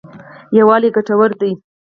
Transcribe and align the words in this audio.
یوالی 0.57 0.89
ګټور 0.95 1.31
دی. 1.39 1.51